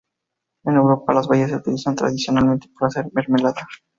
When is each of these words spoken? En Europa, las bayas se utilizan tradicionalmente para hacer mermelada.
En 0.63 0.73
Europa, 0.75 1.13
las 1.13 1.27
bayas 1.27 1.51
se 1.51 1.57
utilizan 1.57 1.95
tradicionalmente 1.95 2.69
para 2.79 2.87
hacer 2.87 3.05
mermelada. 3.13 3.67